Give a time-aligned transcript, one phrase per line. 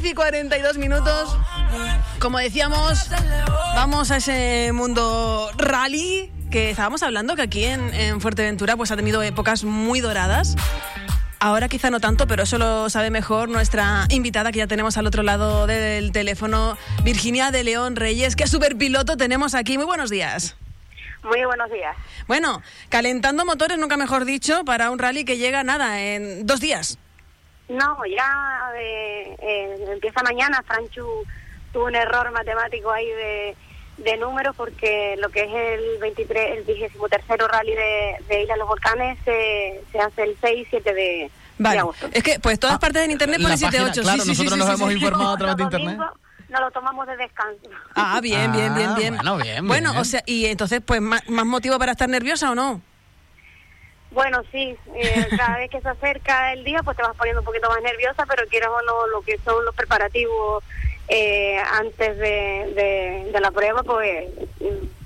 [0.00, 1.36] 10 y 42 minutos.
[2.20, 3.10] Como decíamos,
[3.74, 8.96] vamos a ese mundo rally que estábamos hablando, que aquí en, en Fuerteventura pues ha
[8.96, 10.56] tenido épocas muy doradas.
[11.40, 15.06] Ahora quizá no tanto, pero eso lo sabe mejor nuestra invitada que ya tenemos al
[15.06, 18.36] otro lado del teléfono, Virginia de León Reyes.
[18.36, 19.78] ¿Qué superpiloto tenemos aquí?
[19.78, 20.56] Muy buenos días.
[21.24, 21.96] Muy buenos días.
[22.28, 26.98] Bueno, calentando motores, nunca mejor dicho, para un rally que llega nada en dos días.
[27.68, 30.62] No, ya eh, eh, empieza mañana.
[30.66, 31.24] Franchu
[31.72, 33.56] tuvo un error matemático ahí de,
[33.98, 35.50] de números porque lo que es
[35.80, 36.92] el 23, el 23
[37.50, 41.30] rally de, de Isla de los Volcanes se, se hace el 6 y 7 de,
[41.58, 41.74] Vale.
[41.74, 42.08] de agosto.
[42.12, 44.02] Es que pues todas Ah, partes en internet la pone 7 página, 8.
[44.02, 44.94] claro, sí, nosotros sí, nos sí, hemos sí.
[44.94, 45.96] informado a través de internet.
[45.98, 47.70] domingos Nos lo tomamos de descanso.
[47.94, 49.14] Ah, bien, bien, bien, Ah, bien.
[49.16, 50.00] bueno, bien, Bueno, bien.
[50.00, 52.80] o sea, y entonces pues más, más motivo para estar nerviosa o no?
[54.10, 57.46] Bueno, sí, eh, cada vez que se acerca el día, pues te vas poniendo un
[57.46, 60.64] poquito más nerviosa, pero quieras o no, lo que son los preparativos
[61.08, 64.26] eh, antes de, de, de la prueba, pues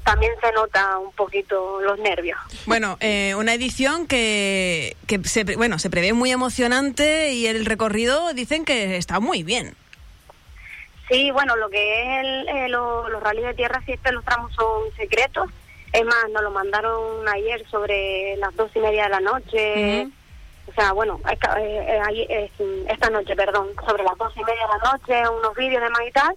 [0.05, 2.37] también se nota un poquito los nervios.
[2.67, 8.33] Bueno, eh, una edición que, que se, bueno, se prevé muy emocionante y el recorrido
[8.35, 9.77] dicen que está muy bien.
[11.09, 14.53] Sí, bueno, lo que es el, eh, lo- los rallies de tierra, siempre los tramos
[14.55, 15.51] son secretos.
[15.93, 20.09] Es más, nos lo mandaron ayer sobre las dos y media de la noche.
[20.69, 24.63] O sea, bueno, esta, eh, eh, eh, esta noche, perdón, sobre las dos y media
[24.63, 26.35] de la noche, unos vídeos de más y tal.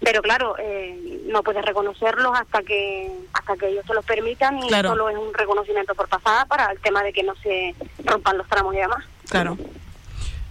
[0.00, 4.68] Pero claro, eh, no puedes reconocerlos hasta que hasta que ellos te los permitan y
[4.68, 4.90] Claro.
[4.90, 8.46] solo es un reconocimiento por pasada para el tema de que no se rompan los
[8.48, 9.02] tramos y demás.
[9.30, 9.56] Claro.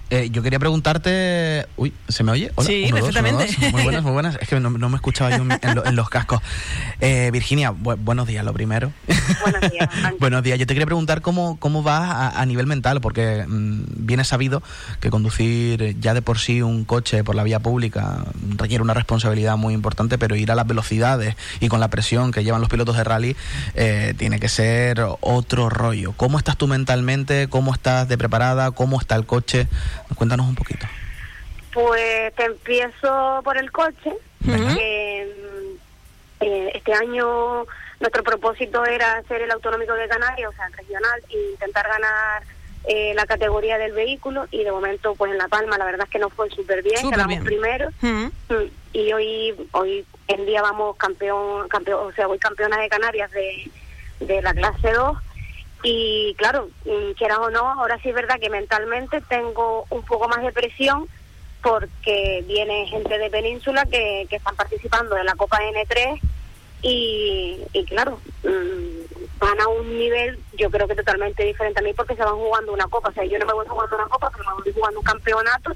[0.10, 1.66] Eh, yo quería preguntarte.
[1.76, 2.52] Uy, ¿se me oye?
[2.56, 3.56] Hola, Sí, uno, dos, uno, perfectamente.
[3.62, 3.72] dos.
[3.74, 4.38] Muy buenas, muy buenas.
[4.40, 6.40] Es que no, no me escuchaba yo en, lo- en los cascos.
[7.00, 8.92] Eh, Virginia, bu- buenos días, lo primero.
[9.42, 10.60] Buenos días, buenos días.
[10.60, 14.28] Yo te quería preguntar cómo, cómo vas a, a nivel mental, porque mm, bien es
[14.28, 14.62] sabido
[15.00, 18.20] que conducir ya de por sí un coche por la vía pública
[18.58, 22.44] requiere una responsabilidad muy importante, pero ir a las velocidades y con la presión que
[22.44, 23.36] llevan los pilotos de rally
[23.74, 26.14] eh, tiene que ser otro rollo.
[26.18, 27.48] ¿Cómo estás tú mentalmente?
[27.48, 28.70] ¿Cómo estás de preparada?
[28.72, 29.68] ¿Cómo está el coche?
[30.16, 30.86] Cuéntanos un poquito.
[31.74, 34.14] Pues te empiezo por el coche.
[36.40, 37.66] Eh, este año
[38.00, 42.44] nuestro propósito era hacer el autonómico de Canarias, o sea, el regional, e intentar ganar
[42.86, 44.48] eh, la categoría del vehículo.
[44.52, 47.10] Y de momento, pues en La Palma, la verdad es que nos fue súper bien,
[47.10, 47.44] quedamos bien.
[47.46, 47.90] primero.
[48.02, 48.28] Mm.
[48.92, 53.72] Y hoy hoy en día vamos campeón, campeón o sea, voy campeona de Canarias de,
[54.20, 55.18] de la clase 2
[55.84, 60.30] y claro, mm, quieras o no, ahora sí es verdad que mentalmente tengo un poco
[60.30, 61.08] más de presión
[61.62, 66.20] porque viene gente de Península que, que están participando de la Copa N3
[66.82, 71.94] y, y claro, mm, van a un nivel yo creo que totalmente diferente a mí
[71.94, 74.32] porque se van jugando una copa, o sea, yo no me voy jugando una copa,
[74.32, 75.72] pero me voy jugando un campeonato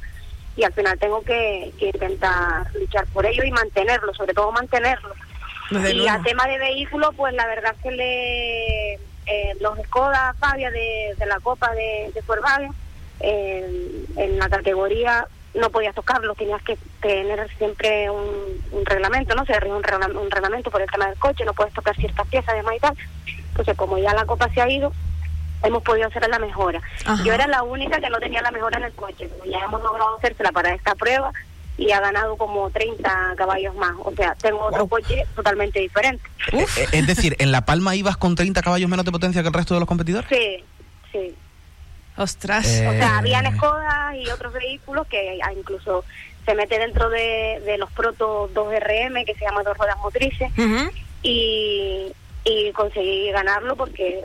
[0.56, 5.14] y al final tengo que, que intentar luchar por ello y mantenerlo, sobre todo mantenerlo.
[5.70, 6.12] Desde y luego.
[6.12, 11.16] a tema de vehículos, pues la verdad es que le, eh, los Skoda Fabia de,
[11.18, 12.72] de la Copa de, de Volkswagen,
[13.20, 19.46] eh, en la categoría no podías tocarlos, tenías que tener siempre un, un reglamento, ¿no?
[19.46, 22.76] Se un, un reglamento por el tema del coche, no puedes tocar ciertas piezas de
[22.76, 22.96] y tal.
[23.50, 24.94] Entonces, como ya la Copa se ha ido,
[25.64, 26.82] hemos podido hacer la mejora.
[27.06, 27.24] Ajá.
[27.24, 29.82] Yo era la única que no tenía la mejora en el coche, pero ya hemos
[29.82, 31.34] logrado hacérsela para esta prueba
[31.78, 33.94] y ha ganado como 30 caballos más.
[34.04, 34.90] O sea, tengo otro Wow.
[34.90, 36.24] coche totalmente diferente.
[36.54, 36.78] Uf.
[36.78, 39.48] Eh, eh, es decir, ¿en La Palma ibas con 30 caballos menos de potencia que
[39.50, 40.28] el resto de los competidores?
[40.30, 40.64] Sí,
[41.12, 41.36] sí.
[42.18, 42.66] Ostras.
[42.68, 46.04] Eh, O sea, habían Skoda y otros vehículos que incluso
[46.46, 50.50] se mete dentro de, de los Proto 2RM, que se llama dos ruedas motrices,
[51.22, 52.08] y,
[52.44, 54.24] y conseguí ganarlo porque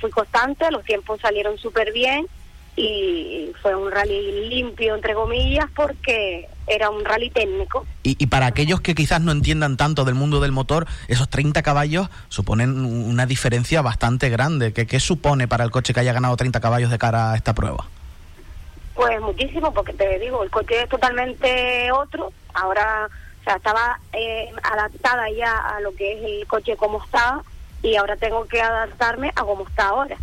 [0.00, 2.26] fui constante, los tiempos salieron súper bien
[2.76, 7.86] y fue un rally limpio, entre comillas, porque era un rally técnico.
[8.02, 11.62] Y, y para aquellos que quizás no entiendan tanto del mundo del motor, esos 30
[11.62, 14.72] caballos suponen una diferencia bastante grande.
[14.72, 17.54] ¿Qué, qué supone para el coche que haya ganado 30 caballos de cara a esta
[17.54, 17.86] prueba?
[18.94, 22.32] Pues muchísimo, porque te digo, el coche es totalmente otro.
[22.54, 23.08] Ahora,
[23.40, 27.42] o sea, estaba eh, adaptada ya a lo que es el coche como estaba
[27.82, 30.16] y ahora tengo que adaptarme a como está ahora.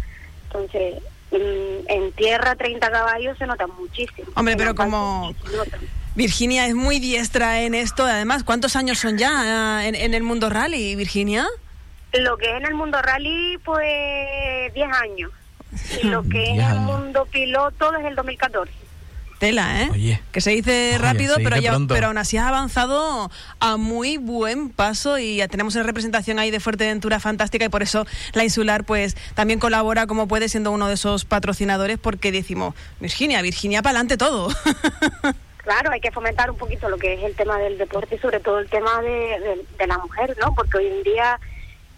[0.48, 0.96] Entonces,
[1.32, 4.28] mm, en tierra 30 caballos se nota muchísimo.
[4.36, 5.78] Hombre, pero como- nota.
[6.16, 8.06] Virginia es muy diestra en esto.
[8.06, 11.46] Además, ¿cuántos años son ya eh, en, en el mundo rally, Virginia?
[12.14, 15.32] Lo que es en el mundo rally, pues 10 años.
[16.02, 18.72] Y lo que es en 10 el mundo piloto desde el 2014.
[19.40, 19.90] Tela, ¿eh?
[19.92, 20.22] Oye.
[20.32, 23.30] Que se dice Oye, rápido, se pero, dice ya, pero aún así has avanzado
[23.60, 27.84] a muy buen paso y ya tenemos una representación ahí de Fuerteventura fantástica y por
[27.84, 32.76] eso la Insular pues también colabora como puede siendo uno de esos patrocinadores porque decimos,
[33.02, 34.48] Virginia, Virginia para adelante todo.
[35.66, 38.40] claro, hay que fomentar un poquito lo que es el tema del deporte y sobre
[38.40, 40.54] todo el tema de, de, la mujer, ¿no?
[40.56, 41.40] Porque hoy en día,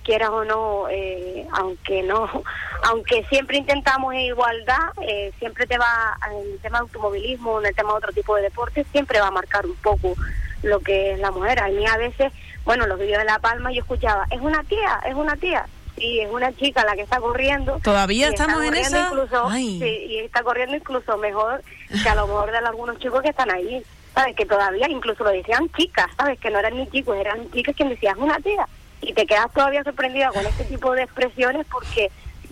[0.04, 2.44] quieras o no, eh, aunque no,
[2.84, 7.76] aunque siempre intentamos igualdad, eh, siempre te va, en el tema de automovilismo, en el
[7.76, 10.16] tema de otro tipo de deporte, siempre va a marcar un poco
[10.64, 11.60] lo que es la mujer.
[11.60, 12.32] A mí a veces,
[12.64, 15.68] bueno, los vídeos de La Palma yo escuchaba, es una tía, es una tía.
[15.98, 17.80] Sí, es una chica la que está corriendo.
[17.84, 19.08] ¿Todavía estamos en esa?
[19.08, 21.64] Incluso, sí, y está corriendo incluso mejor
[22.04, 23.84] que a lo mejor de algunos chicos que están ahí.
[24.14, 24.36] ¿Sabes?
[24.36, 26.40] Que todavía incluso lo decían chicas, ¿sabes?
[26.40, 28.68] Que no eran ni chicos, eran chicas que decían una tía.
[29.02, 32.10] Y te quedas todavía sorprendida con este tipo de expresiones porque,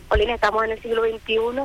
[0.09, 1.63] Olin, estamos en el siglo XXI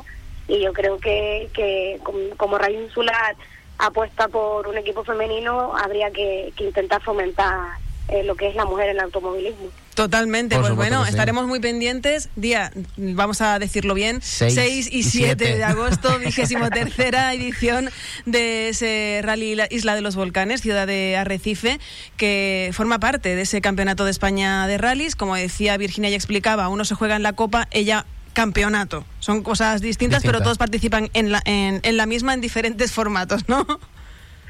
[0.49, 2.01] y yo creo que, que
[2.37, 3.37] como, Radio Insular
[3.79, 7.77] apuesta por un equipo femenino, habría que, que intentar fomentar
[8.09, 9.69] eh, lo que es la mujer en el automovilismo.
[10.01, 12.31] Totalmente, pues bueno, estaremos muy pendientes.
[12.35, 17.91] Día, vamos a decirlo bien, 6, y 7 de agosto, vigésimo tercera edición
[18.25, 21.79] de ese Rally Isla de los Volcanes, ciudad de Arrecife,
[22.17, 25.17] que forma parte de ese campeonato de España de rallies.
[25.17, 29.05] Como decía Virginia y explicaba, uno se juega en la Copa, ella campeonato.
[29.19, 33.51] Son cosas distintas, pero todos participan en la, en, en la misma en diferentes formatos,
[33.51, 33.67] ¿no?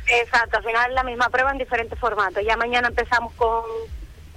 [0.07, 2.45] Exacto, al final es la misma prueba en diferentes formatos.
[2.47, 3.63] Ya mañana empezamos con,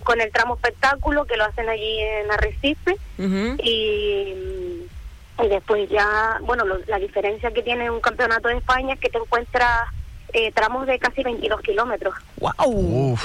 [0.03, 2.97] con el tramo espectáculo que lo hacen allí en Arrecife
[3.63, 4.83] y,
[5.43, 9.17] y después ya, bueno, la diferencia que tiene un campeonato de España es que te
[9.17, 9.89] encuentras
[10.35, 12.15] eh, tramos de casi 22 kilómetros.
[12.37, 13.15] ¡Wow!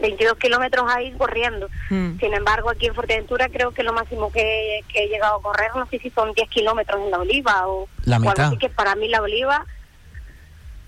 [0.00, 1.68] 22 kilómetros ahí corriendo.
[1.90, 2.18] Mm.
[2.18, 5.86] Sin embargo, aquí en Fuerteventura creo que lo máximo que, he llegado a correr, no
[5.86, 8.46] sé si son 10 kilómetros en la Oliva o, la mitad.
[8.46, 9.66] así que para mí la Oliva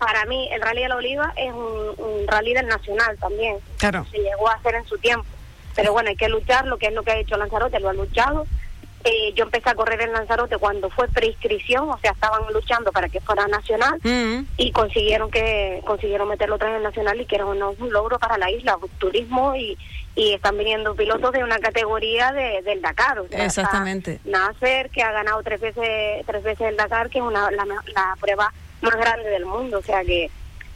[0.00, 3.58] para mí el Rally de la Oliva es un, rally del nacional también.
[3.76, 4.06] Claro.
[4.10, 5.26] Se llegó a hacer en su tiempo.
[5.76, 7.92] Pero bueno, hay que luchar, lo que es lo que ha hecho Lanzarote, lo ha
[7.92, 8.46] luchado.
[9.04, 13.08] Eh, yo empecé a correr en Lanzarote cuando fue preinscripción, o sea, estaban luchando para
[13.08, 14.46] que fuera nacional mm.
[14.56, 18.36] y consiguieron que consiguieron meterlo otra vez en nacional y que era un, logro para
[18.36, 19.78] la isla, turismo y,
[20.14, 23.22] y están viniendo pilotos de una categoría de, del Dakar.
[23.30, 24.20] Exactamente.
[24.24, 28.16] Nasser, que ha ganado tres veces tres veces el Dakar, que es una, la, la
[28.20, 30.30] prueba más grande del mundo, o sea que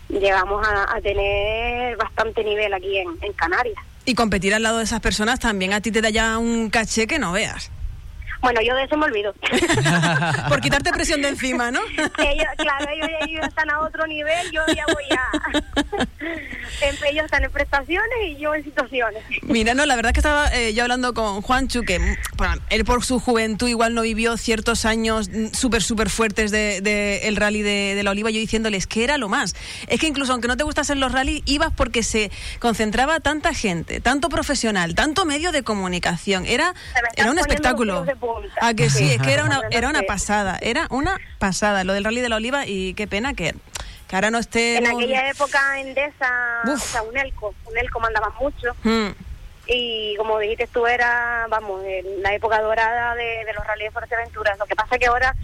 [0.08, 3.76] llegamos a, tener bastante nivel aquí en, Canarias.
[4.04, 7.06] Y competir al lado de esas personas también a ti te da ya un caché
[7.06, 7.70] que no veas.
[8.44, 9.32] Bueno, yo de eso me olvido.
[10.48, 11.80] Por quitarte presión de encima, ¿no?
[12.18, 12.86] ellos, claro,
[13.22, 15.30] ellos, están a otro nivel, yo ya voy a...
[17.08, 19.22] ellos están en prestaciones y yo en situaciones.
[19.42, 21.98] Mira, no, la verdad es que estaba eh, yo hablando con Juanchu, que
[22.68, 27.36] él por su juventud igual no vivió ciertos años súper, súper fuertes del de, el
[27.36, 29.54] rally de, la Oliva, yo diciéndoles que era lo más.
[29.88, 34.00] Es que incluso aunque no te gustasen los rally, ibas porque se concentraba tanta gente,
[34.00, 36.44] tanto profesional, tanto medio de comunicación.
[36.44, 36.74] Era,
[37.16, 38.04] era un espectáculo.
[38.60, 42.04] Ah, que sí, es que era una, era una pasada, era una pasada lo del
[42.04, 43.54] Rally de la Oliva y qué pena que,
[44.08, 44.76] que ahora no esté...
[44.78, 48.74] En aquella época Endesa, o sea, Unelco, Unelco mandaba mucho.
[48.82, 49.10] Mm.
[49.66, 51.82] Y como dijiste tú, era, vamos,
[52.20, 54.56] la época dorada de, los rallies de Fuerteventura.
[54.56, 55.34] Lo que pasa es que ahora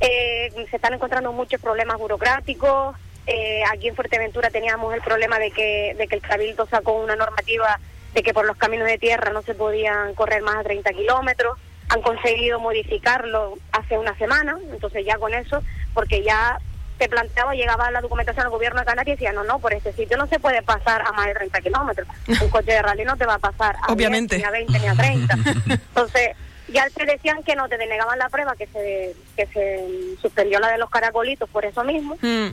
[0.00, 2.94] eh, se están encontrando muchos problemas burocráticos.
[3.26, 7.16] Eh, aquí en Fuerteventura teníamos el problema de que, de que el Cabildo sacó una
[7.16, 7.80] normativa
[8.12, 11.58] de que por los caminos de tierra no se podían correr más de 30 kilómetros
[11.94, 15.62] han conseguido modificarlo hace una semana, entonces ya con eso,
[15.94, 16.58] porque ya
[16.98, 19.92] se planteaba, llegaba la documentación al gobierno de Canarias y decía, no, no, por este
[19.92, 22.08] sitio no se puede pasar a más de 30 kilómetros.
[22.40, 24.38] Un coche de rally no te va a pasar a, Obviamente.
[24.38, 25.34] ni a 20 ni a 30.
[25.68, 26.30] Entonces,
[26.68, 30.70] ya te decían que no te denegaban la prueba, que se, que se suspendió la
[30.70, 32.16] de los caracolitos por eso mismo.
[32.20, 32.48] Mm.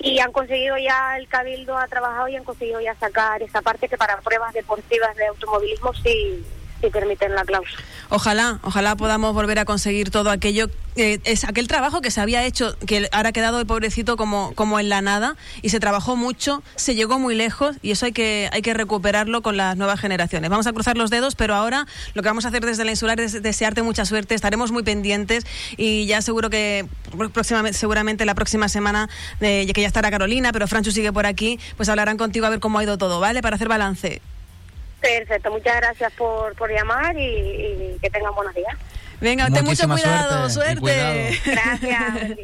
[0.00, 3.88] Y han conseguido ya, el Cabildo ha trabajado y han conseguido ya sacar esa parte
[3.88, 6.44] que para pruebas deportivas de automovilismo sí
[6.80, 7.82] si permiten la cláusula.
[8.10, 12.44] Ojalá, ojalá podamos volver a conseguir todo aquello, eh, es aquel trabajo que se había
[12.44, 16.16] hecho, que ahora ha quedado el pobrecito como, como en la nada, y se trabajó
[16.16, 20.00] mucho, se llegó muy lejos, y eso hay que, hay que recuperarlo con las nuevas
[20.00, 20.48] generaciones.
[20.50, 23.20] Vamos a cruzar los dedos, pero ahora lo que vamos a hacer desde la insular
[23.20, 25.44] es desearte mucha suerte, estaremos muy pendientes,
[25.76, 26.86] y ya seguro que
[27.32, 29.08] próximamente, seguramente la próxima semana,
[29.40, 32.60] eh, que ya estará Carolina, pero Franchu sigue por aquí, pues hablarán contigo a ver
[32.60, 33.42] cómo ha ido todo, ¿vale?
[33.42, 34.22] Para hacer balance.
[35.00, 38.74] Perfecto, muchas gracias por, por llamar y, que tengan buenos días.
[39.20, 41.40] Venga, ten mucho cuidado, suerte.
[41.44, 42.36] Gracias,